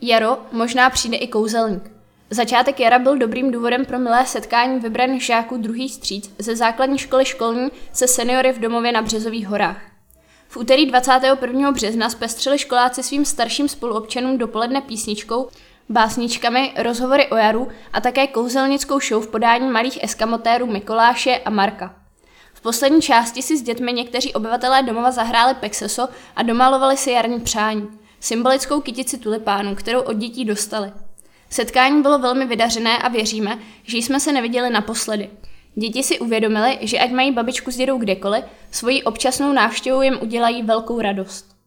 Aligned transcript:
Jaro 0.00 0.38
možná 0.52 0.90
přijde 0.90 1.16
i 1.16 1.28
kouzelník. 1.28 1.90
Začátek 2.30 2.80
jara 2.80 2.98
byl 2.98 3.18
dobrým 3.18 3.50
důvodem 3.50 3.84
pro 3.84 3.98
milé 3.98 4.26
setkání 4.26 4.80
vybraných 4.80 5.24
žáků 5.24 5.56
druhý 5.56 5.88
stříc 5.88 6.34
ze 6.38 6.56
základní 6.56 6.98
školy 6.98 7.24
školní 7.24 7.68
se 7.92 8.08
seniory 8.08 8.52
v 8.52 8.58
domově 8.58 8.92
na 8.92 9.02
Březových 9.02 9.46
horách. 9.46 9.80
V 10.48 10.56
úterý 10.56 10.86
21. 10.86 11.72
března 11.72 12.10
zpestřili 12.10 12.58
školáci 12.58 13.02
svým 13.02 13.24
starším 13.24 13.68
spoluobčanům 13.68 14.38
dopoledne 14.38 14.80
písničkou, 14.80 15.48
básničkami, 15.88 16.72
rozhovory 16.76 17.26
o 17.26 17.36
jaru 17.36 17.68
a 17.92 18.00
také 18.00 18.26
kouzelnickou 18.26 19.00
show 19.00 19.24
v 19.24 19.30
podání 19.30 19.70
malých 19.70 20.02
eskamotérů 20.02 20.66
Mikoláše 20.66 21.38
a 21.44 21.50
Marka. 21.50 21.94
V 22.54 22.60
poslední 22.60 23.02
části 23.02 23.42
si 23.42 23.56
s 23.56 23.62
dětmi 23.62 23.92
někteří 23.92 24.34
obyvatelé 24.34 24.82
domova 24.82 25.10
zahráli 25.10 25.54
pexeso 25.54 26.08
a 26.36 26.42
domalovali 26.42 26.96
si 26.96 27.10
jarní 27.10 27.40
přání, 27.40 27.88
symbolickou 28.20 28.80
kytici 28.80 29.18
tulipánu, 29.18 29.74
kterou 29.74 30.00
od 30.00 30.16
dětí 30.16 30.44
dostali. 30.44 30.92
Setkání 31.50 32.02
bylo 32.02 32.18
velmi 32.18 32.46
vydařené 32.46 32.98
a 32.98 33.08
věříme, 33.08 33.58
že 33.84 33.98
jsme 33.98 34.20
se 34.20 34.32
neviděli 34.32 34.70
naposledy. 34.70 35.30
Děti 35.74 36.02
si 36.02 36.18
uvědomili, 36.18 36.78
že 36.80 36.98
ať 36.98 37.10
mají 37.10 37.32
babičku 37.32 37.70
s 37.70 37.76
dědou 37.76 37.98
kdekoliv, 37.98 38.44
svojí 38.70 39.02
občasnou 39.02 39.52
návštěvou 39.52 40.02
jim 40.02 40.18
udělají 40.22 40.62
velkou 40.62 41.00
radost. 41.00 41.57